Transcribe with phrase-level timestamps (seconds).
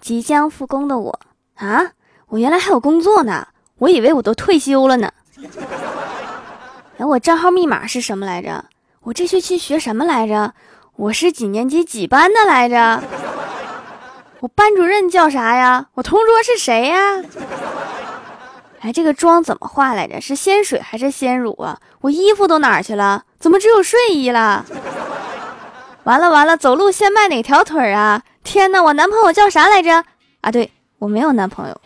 [0.00, 1.20] 即将复工的我
[1.56, 1.92] 啊，
[2.28, 5.12] 我原来还有工作呢，我以为我都退休了呢。
[6.98, 8.64] 哎，我账号密码是什么来着？
[9.02, 10.54] 我这学期学什么来着？
[10.96, 13.02] 我是几年级几班的来着？
[14.40, 15.86] 我班主任叫啥呀？
[15.94, 17.22] 我同桌是谁呀？
[18.80, 20.20] 哎，这个妆怎么化来着？
[20.20, 21.78] 是仙水还是仙乳啊？
[22.00, 23.24] 我衣服都哪儿去了？
[23.38, 24.64] 怎么只有睡衣了？
[26.04, 28.22] 完了完了，走路先迈哪条腿啊？
[28.42, 30.04] 天哪，我男朋友叫啥来着？
[30.40, 31.80] 啊，对我没有男朋友。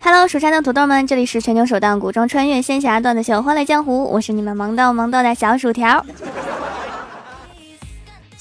[0.00, 6.04] Hello，蜀山的土豆们，这里是全球首档古装穿越仙侠段子秀《欢乐江湖》，我是你们萌豆萌豆的小薯条。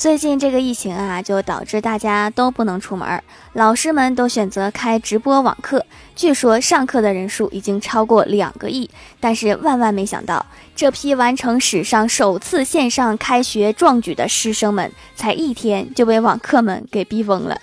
[0.04, 5.86] 最近这个疫情啊，就导致大家都不能出门，老师们都选择开直播网课。
[6.14, 8.90] 据说上课的人数已经超过两个亿，
[9.22, 17.58] 但是万万没想到，这批完成史上首次线上开学壮举的师生们，才一天就被网课们给逼疯了。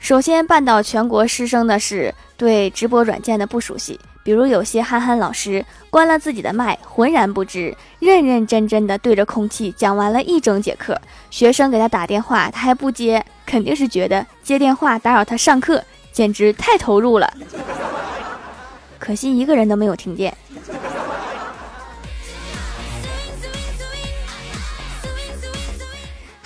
[0.00, 11.00] 首先绊倒全国师生的是对直播软件的不熟悉，比如有些憨憨老师关了自己的麦，浑然不知，认认真真的对着空气讲完了一整节课。
[11.30, 17.32] 学生给他打电话，他还不接，肯定是觉得接电话打扰他上课，简直太投入了。
[18.98, 20.36] 可惜一个人都没有听见。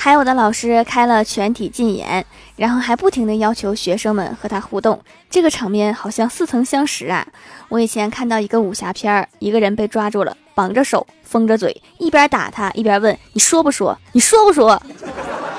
[0.03, 2.25] 还有的老师开了全体禁言。
[2.57, 7.27] 然后还不停的要求学生们和他互动，这个场面好像似曾相识啊！
[7.71, 13.99] 我以前看到一个武侠片儿，一个人被抓住了，绑着手，封着嘴，一边打他一边问：“你说不说？
[14.13, 14.83] 你说不说？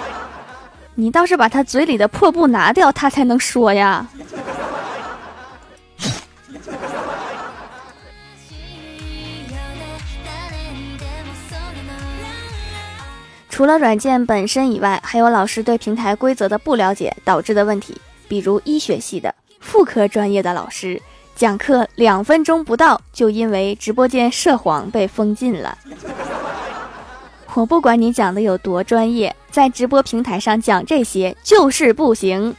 [0.94, 4.08] 你倒是把他嘴里的破布拿掉，他才能说呀！”
[13.52, 17.96] 除了软件本身以外，还有老师对平台规则的不了解导致的问题，
[18.28, 21.00] 比如医学系的、妇科专业的老师
[21.36, 25.78] 讲课两分钟不到，就因为直播间涉黄被封禁了。
[27.54, 32.56] 我不管你讲的有多专业，在直播平台上讲这些就是不行。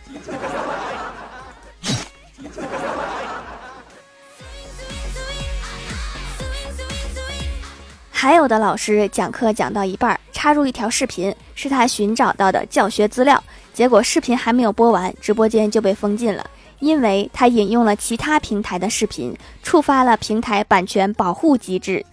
[8.11, 13.41] 还有的老师讲课讲到一半，插入一条视频，是他寻找到的教学资料，
[13.73, 16.45] 结果视频还没有播完，直播间就被封禁了，
[16.81, 19.33] 因为他引用了其他平台的视频，
[19.63, 22.05] 触发了平台版权保护机制。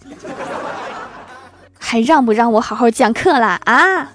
[1.76, 3.60] 还让不让我好好讲课啦？
[3.64, 4.12] 啊！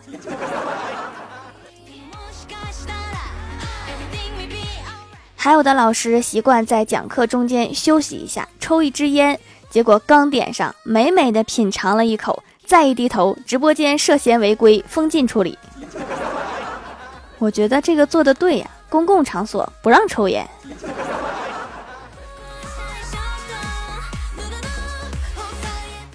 [5.35, 9.37] 还有的老师习惯在讲课中间休息一下，抽一支烟。
[9.69, 15.57] 结果刚点上，美美的品尝了一口，再一低头，直播间涉嫌违规，封禁处理。
[17.37, 20.47] 我觉得这个做的对呀，公共场所不让抽烟。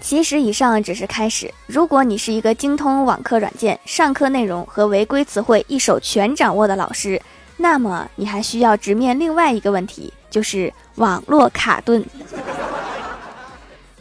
[0.00, 7.22] 其实以上只是开始，如果你是一个精通网课软件、上课内容和违规词汇一手全掌握的老师，
[7.59, 12.05] 那么你还需要直面另外一个问题，就是网络卡顿。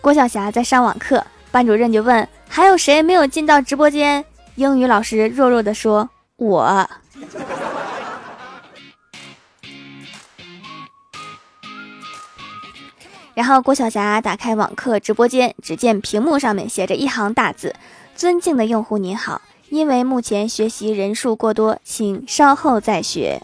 [0.01, 6.89] 郭晓霞在上网课，班主任就问：“还有谁没有进到直播间？”英语老师弱弱的说：“我。”
[13.33, 17.73] 然后郭晓霞打开网课直播间，只见屏幕上面写着一行大字
[18.13, 23.41] ：“尊敬的用户您好，因为目前学习人数过多，请稍后再学。”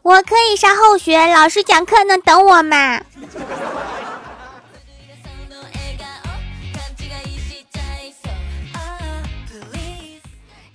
[0.00, 3.02] 我可以稍后学，老师讲课能等我吗？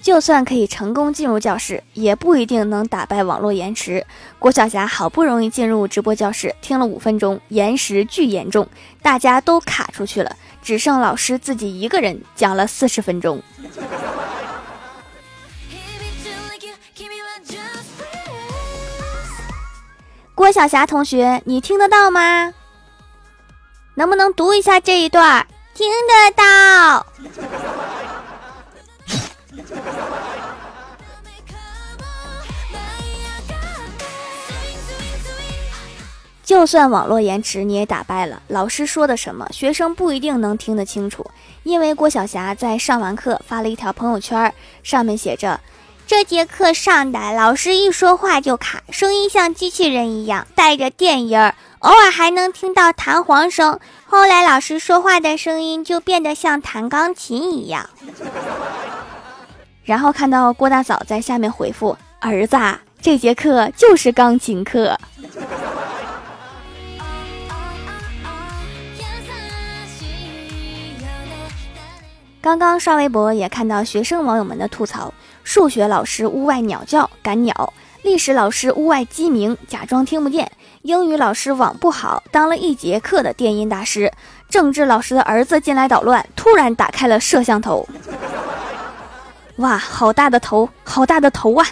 [0.05, 4.05] 就算可以成功进入教室，也不一定能打败网络延迟。
[4.37, 8.69] 郭晓霞好不容易进入直播教室，听了五分钟，延时巨严重，
[9.02, 13.41] 大家都卡出去了，只剩老师自己一个人讲了四十分钟。
[20.35, 22.53] 郭晓霞同学，你听得到吗？
[23.96, 25.47] 能不能读一下这一段？
[25.73, 27.08] 听得到。
[36.43, 38.39] 就算网络延迟，你也打败了。
[38.49, 41.25] 老师说的什么，学生不一定能听得清楚。
[41.63, 45.59] 因为郭晓霞在上完课发了一条朋友圈，上面写着
[46.05, 53.79] ：“这节课上的老师一说话就卡，声音像机器人一样，带着电音儿，偶尔还能听到弹簧声。
[54.05, 57.89] 后来老师说话的声音就变得像弹钢琴一样。”
[59.85, 62.58] 然后看到郭大嫂在下面回复：“儿子，
[62.99, 64.97] 这节课就是钢琴课。
[72.41, 80.52] ”刚刚刷微博也看到学生网友们的吐槽：数学老师屋外鸟叫赶鸟，历史老师屋外鸡鸣假装听不见，
[80.82, 84.11] 英语老师网不好当了一节课的电音大师，
[84.49, 87.87] 政治老师的儿子进来捣乱，突然打开了摄像头。
[89.57, 91.66] 哇，好大的头，好大的头啊！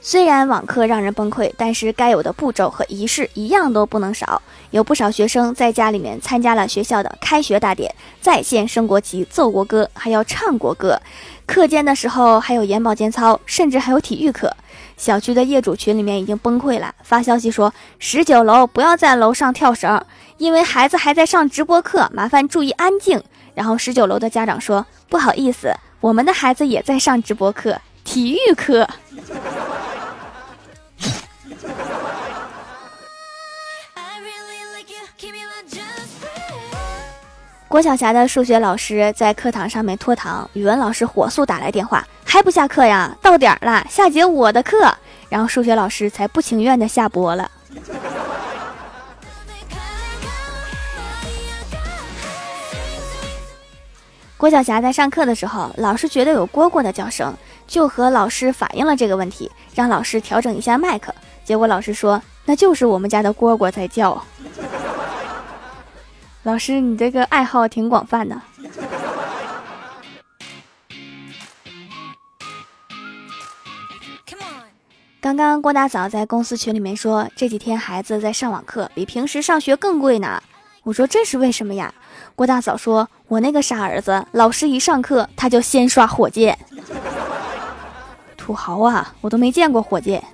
[0.00, 4.40] 虽然网课让人崩溃，但是该有的步骤和仪式一样都不能少。
[4.70, 11.00] 有不少学生在家里面参加了学校的开学大典，在线升国旗、奏国歌，还要唱国歌。
[11.46, 14.54] 课间的时候还有眼保健操，甚至还有体育课。
[14.98, 20.04] 小区的业主群里面已经崩溃了，发消息说十九楼不要在楼上跳绳，
[20.36, 23.22] 因为孩子还在上直播课，麻烦注意安静。
[23.54, 28.88] 然后十九楼的家长说不好意思，我们的孩子也在上直播课，体育课。
[37.68, 43.14] 郭晓霞的数学老师在课堂上面拖堂，语文老师火速打来电话，还不下课呀？
[43.20, 44.90] 到点儿了，下节我的课。
[45.28, 47.50] 然后数学老师才不情愿的下播了。
[54.38, 57.36] 郭晓霞在上课的时候，老师觉得有蝈蝈的叫声，
[57.66, 61.14] 就和老师反映了这个问题，让老师调整一下麦克。
[61.44, 64.24] 结果老师说，那就是我们家的蝈蝈在叫。
[66.48, 68.40] 老师，你这个爱好挺广泛的。
[75.20, 80.42] 刚刚郭大嫂在公司群里面说，这几天孩子在上网课，比平时上学更贵呢。
[80.84, 81.92] 我说这是为什么呀？
[82.34, 86.58] 郭大嫂说，我那个傻儿子，老师一上课他就先刷火箭。
[88.38, 90.24] 土豪啊，我都没见过火箭。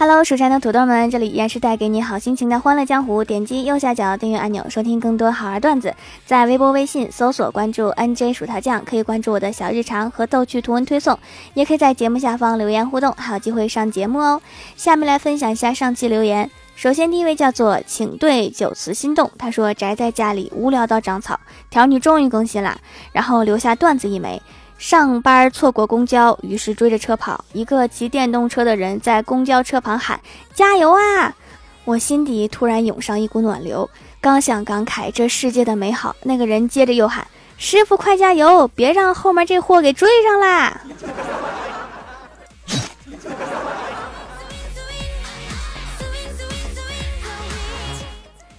[0.00, 3.24] Hello，蜀山的土豆们，这里依然是带给你好心情的欢乐江湖。
[3.24, 5.92] 点击右下角订阅按钮，收听更多好玩段子。
[6.24, 11.18] 在微博、微信搜索关注 NJ 薯条酱，可以关注我的小日常和逗趣图文推送，
[11.54, 14.40] 也可以在节目下方留言互动，还有机会上节目哦。
[14.76, 16.48] 下面来分享一下上期留言。
[16.76, 21.40] 首先第一位叫做请对九词心动，他说宅在家里无聊到长草，
[21.70, 22.78] 条女终于更新了，
[23.10, 24.40] 然后留下段子一枚。
[24.78, 27.44] 上班错过公交，于是追着车跑。
[27.52, 30.20] 一个骑电动车的人在公交车旁喊
[30.54, 31.34] ：“加油啊！”
[31.84, 33.90] 我心底突然涌上一股暖流，
[34.20, 37.26] 刚想感慨这世界的美好，那个人接着又喊
[37.58, 40.80] ：“师傅快加油，别让后面这货给追上啦！”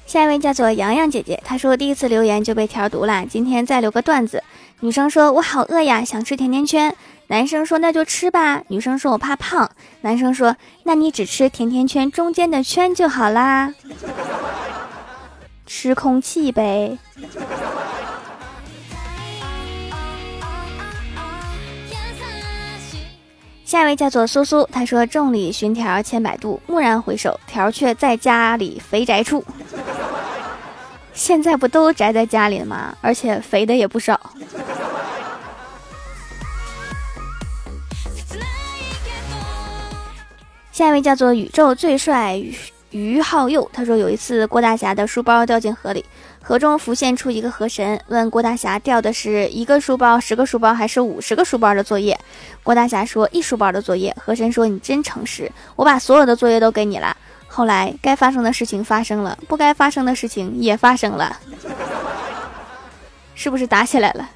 [0.05, 4.43] 下一位叫做洋洋姐姐，她说第一次留言就被条读了，今天再留个段子。
[4.81, 6.95] 女生说：“我好饿呀，想吃甜甜圈。”
[7.27, 9.69] 男生说：“那就吃吧。”女生说：“我怕胖。”
[10.01, 13.73] 男生说：“那你只吃甜甜圈中间的圈就好啦，
[15.67, 16.97] 吃空气呗。”
[23.65, 29.43] 下一位叫做苏苏，他说：“众里寻条千百度，蓦然回首，条却在家里肥宅处。”
[31.13, 32.95] 现在不都宅在家里了吗？
[33.01, 34.19] 而且肥的也不少。
[40.71, 42.41] 下一位叫做宇宙最帅
[42.91, 46.05] 于浩佑，他说有一次郭大侠的书包掉进河里，
[46.41, 52.17] 河中浮现出一个河神，问郭大侠掉的是一个书包、十个书包还是五十个书包的作业？
[52.63, 54.15] 郭大侠说一书包的作业。
[54.23, 57.15] 河神说你真诚实，我把所有的作业都给你了。
[57.49, 61.35] 后来该发生的事情发生了，不该发生的事情也发生了，
[63.35, 64.29] 是不是打起来了？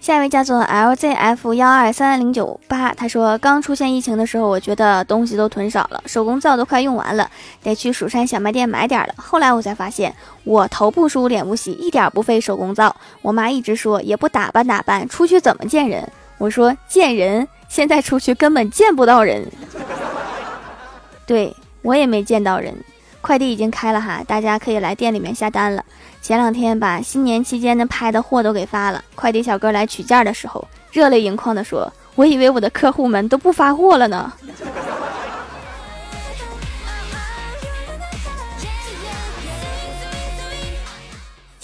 [0.00, 7.30] 下一位叫做 LZF 幺二三零九八，他说刚出现疫情的时候，我觉得东西都囤少了，手工皂都快用完了，
[7.62, 9.12] 得去蜀山小卖店买点了。
[9.18, 10.14] 后来我才发现，
[10.44, 12.96] 我头不梳脸不洗，一点不费手工皂。
[13.20, 16.10] 我妈一直说也不打扮打扮，出去怎么见人？
[16.38, 19.46] 我说见人，现在出去根本见不到人。
[21.26, 22.74] 对我也没见到人，
[23.20, 25.84] 快递已经开了哈，大家可以来店里面下单了。
[26.22, 34.32] 前两天把新年期间的拍的货都给发了，快递小哥来取件的时候，热泪盈眶的说：“我以为我的客户们都不发货了呢。”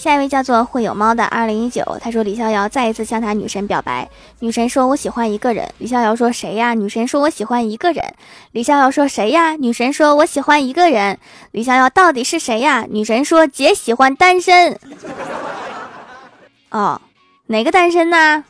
[0.07, 4.09] 下一位叫做会有猫的二零一九，他说李逍遥再一次向他女神表白，
[4.39, 8.13] 女神说：“我喜欢一个人。”李逍遥说：“谁呀？”女神说：“我喜欢一个人。”
[8.53, 11.19] 李逍遥说：“谁呀？”女神说：“我喜欢一个人。”
[11.51, 12.85] 李逍遥到底是谁呀？
[12.89, 14.79] 女神说：“姐喜欢单身。”
[16.71, 17.01] 哦，
[17.47, 18.45] 哪个单身呢？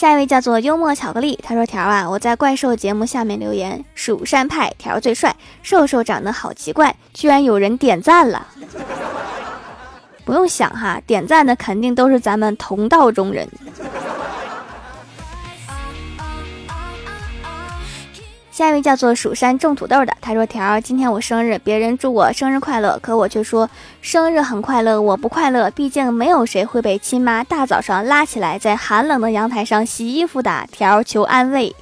[0.00, 8.46] 下一位叫做幽默巧克力，他说：“条啊，我在怪兽节目下面留言，蜀山派条最帅，瘦瘦长得好奇怪，居然有人点赞了。
[10.24, 13.46] 不用想哈，点赞的肯定都是咱们同道中人。”
[18.60, 23.70] 下一位叫做蜀山种土豆的，他说：“条儿，今天我生日，别人祝我生日快乐，可我却说
[24.02, 25.70] 生日很快乐，我不快乐。
[25.70, 30.66] 毕竟没有谁会被亲妈大早上拉起来，在寒冷的阳台上洗衣服的。
[30.70, 31.74] 条儿求安慰，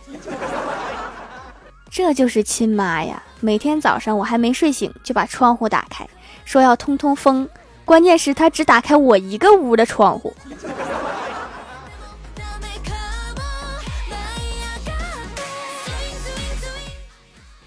[1.91, 3.21] 这就是亲妈呀！
[3.41, 6.09] 每天早上我还没睡醒，就把窗户打开，
[6.45, 7.49] 说要通通风，
[7.85, 10.33] 关键是他只打开我一个屋的窗户。”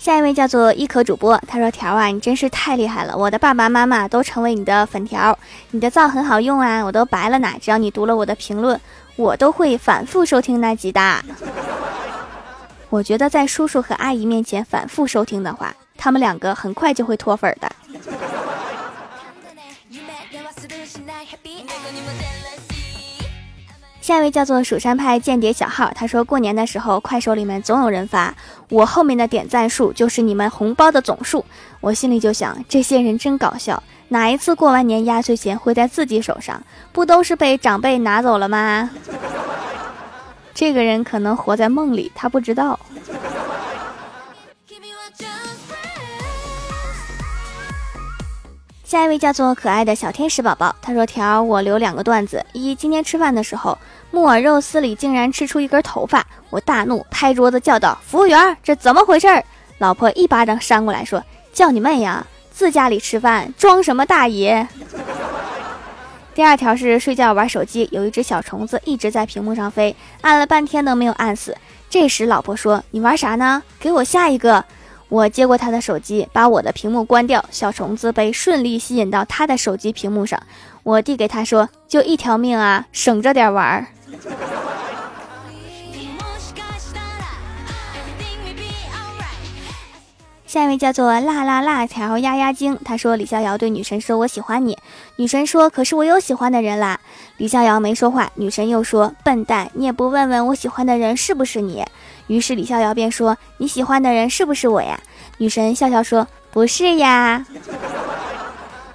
[0.02, 5.38] 下一位叫做一可主播，他说：“条啊，你真是太厉害了，我的爸爸妈妈都成为你的粉条，
[5.70, 7.54] 你的皂很好用啊，我都白了呢。
[7.62, 8.82] 只要你读了我的评论，
[9.16, 11.24] 我都会反复收听那集的。
[12.90, 17.72] 我觉得在叔叔和阿姨面前反复收听的话，他们两个很快就会脱粉的。
[24.12, 28.36] ”下一位叫做蜀山派间谍小号，他说过年的时候，快手里面总有人发
[28.68, 31.46] 我后面的点赞数就是你们红包的总数，
[31.80, 36.62] 我心里就想这些人真搞笑，哪一次过完年压岁钱会在自己手上？
[36.92, 38.90] 不都是被长辈拿走了吗？
[40.54, 42.78] 这个人可能活在梦里，他不知道。
[48.92, 52.46] 下一位叫做可爱的小天使宝宝，他说：“条，我留两个段子。
[52.52, 53.78] 一，今天吃饭的时候，
[54.12, 59.30] 木耳肉丝里竟然吃出一根头发，我大怒，拍桌子叫道：‘服务员，这怎么回事？’
[59.80, 62.28] 老婆一巴掌扇过来，说：‘叫你妹呀！
[62.52, 64.68] 自家里吃饭装什么大爷？’
[66.36, 71.56] 第二条是睡觉玩手机，有一只小虫子一直在屏幕上飞，按了半天都没有按死。
[71.90, 73.64] 这时老婆说：‘你玩啥呢？
[73.80, 74.66] 给我下一个。’
[75.12, 80.42] 我接过他的手机，把我的屏幕关掉，小虫子被顺利吸引到他的手机屏幕上。
[80.84, 83.88] 我递给他说：“就一条命啊，省着点玩儿。”
[90.48, 94.78] 下一位叫做辣辣辣条压压惊，他说：“李逍遥对女神说，我喜欢你。”
[95.18, 97.02] 女神说：“可是我有喜欢的人啦。”
[97.36, 101.86] 李逍遥没说话，女神又说：“笨蛋，你也不问问我喜欢的人是不是你。”
[102.32, 104.98] 于是李逍遥便说：“你喜欢的人是不是我呀？”
[105.38, 107.46] 女神笑笑说：“不是呀。”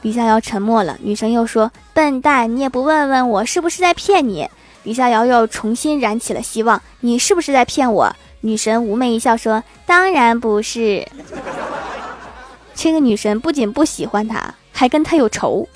[0.01, 0.97] 李逍遥沉默了。
[1.03, 4.49] 女神又说：“笨蛋，你也不问问我是不是在骗你。”
[4.85, 11.07] 李逍遥又重新燃起了希望：“你是不是在骗我？”女神妩媚一笑说：“当然不是。”
[12.75, 15.69] 这个女神不仅不喜欢他，还跟他有仇。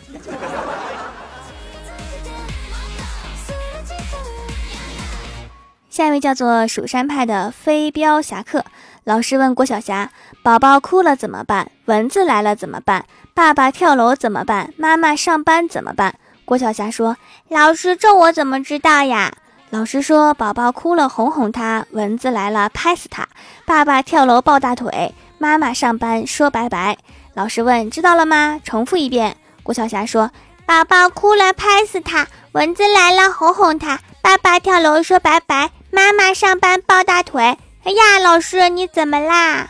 [6.00, 8.64] 下一位叫做蜀山派的飞镖侠客。
[9.04, 10.10] 老师问郭晓霞
[10.42, 11.70] ：“宝宝哭了怎么办？
[11.84, 13.04] 蚊子来了怎么办？
[13.34, 14.72] 爸爸跳楼怎么办？
[14.78, 16.14] 妈妈上班怎么办？”
[16.46, 19.30] 郭晓霞说：“老师，这我怎么知道呀？”
[19.68, 23.24] 老师说：“宝宝哭了，哄哄他；蚊子来了，拍死他；
[23.66, 26.96] 爸爸跳楼抱大腿；妈妈上班说拜拜。”
[27.36, 28.58] 老师问：“知道了吗？
[28.64, 30.30] 重复一遍。”郭晓霞说
[30.70, 37.42] ：“宝宝哭了，拍死他；蚊子来了，哄哄他；爸爸跳楼说拜拜。”妈妈上班抱大腿。
[37.82, 39.68] 哎呀，老师你怎么啦？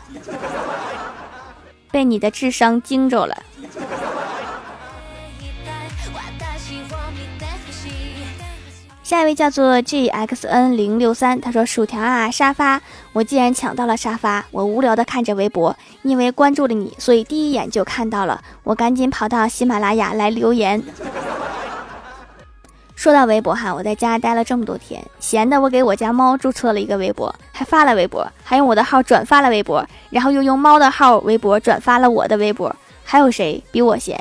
[1.89, 3.41] 被你的智商惊着了。
[9.11, 20.81] 下一位叫做 GXN 零六三，他说：“薯条啊，沙发，我既然抢到了沙发，我无聊的看着微博，因为关注了你，所以第一眼就看到了，我赶紧跑到喜马拉雅来留言。
[22.95, 34.17] ”说到微博哈，我在家待了这么多天，闲的我给我家猫注册了一个微博，还发了微博，还用我的号转发了微博，然后又用猫的号微博转发了我的微博，还有谁比我闲？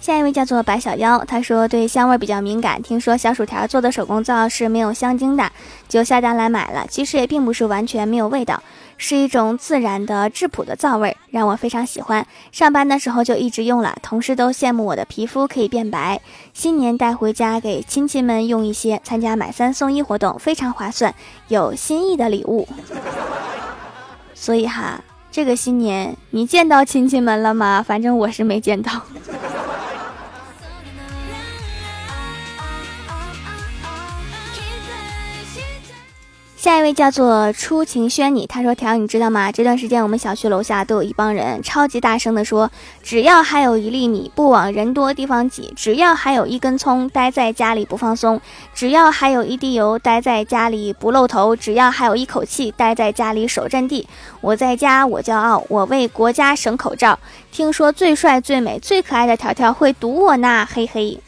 [0.00, 5.52] 下一位叫做白小妖，他说对香味比较敏感，听说小薯条做的手工皂是没有香精的，
[5.88, 6.86] 就下单来买了。
[6.88, 8.62] 其实也并不是完全没有味道，
[8.96, 12.26] 是一种自然的质朴的皂味，让我非常喜欢。
[12.50, 16.18] 上班的时候就一直用了，同事都羡慕我的皮肤可以变白。
[16.54, 21.14] 新年带回家给亲戚们用一些，参加买三送一活动非常划算，
[21.48, 22.66] 有心意的礼物。
[24.32, 27.84] 所以哈，这个新年你见到亲戚们了吗？
[27.86, 28.90] 反正我是没见到。
[36.60, 39.50] 下一位叫做初晴轩你，他说：“条，你知道吗？
[39.50, 42.70] 这段时间我们小区楼下都有一帮人超级大声的说，
[43.02, 48.38] 只要还有一粒米，不往人多地方挤；只要还有一根葱，待在家里不放松；
[48.74, 54.06] 只要还有一滴油，待在家里不露头；只要还有一口气，待在家里守阵地。
[54.42, 57.18] 我在家我骄傲，我为国家省口罩。
[57.50, 61.18] 听说最帅最美最可爱的条条会堵我呢，嘿嘿。”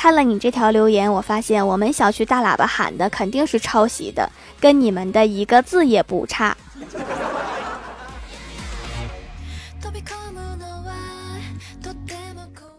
[0.00, 6.56] 看了你这条留言，我发现我们小区大喇叭喊的肯定是抄袭的，跟你们的一个字也不差。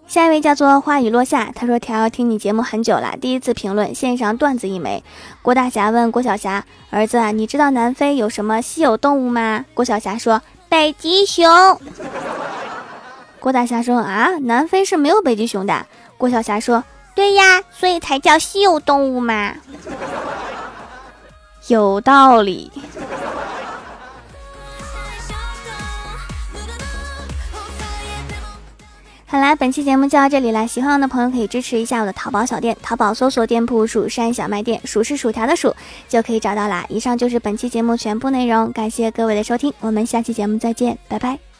[0.07, 5.03] 下一位叫做花雨落下，他说：“条听你节目很久了，第一次评论，献上段子一枚。”
[5.43, 11.47] 郭大侠问郭晓霞：“儿子，你知道南非有什么稀有动物吗？”郭晓霞说：“北极熊。”
[13.39, 15.85] 郭大侠说：“啊，南非是没有北极熊的。”
[16.17, 16.83] 郭晓霞说。
[17.13, 19.53] 对呀，所以才叫稀有动物嘛，
[21.67, 22.71] 有道理。
[29.27, 35.73] 好啦，本期节目就到这里啦，喜欢我的朋友可以支持一下我的淘宝小店，淘宝搜索店铺“蜀山小卖店”，数是薯条的数
[36.09, 36.85] 就可以找到啦。
[36.89, 41.50] 以上就是本期节目全部内容，感谢各位的收听，我们下期节目再见，拜拜。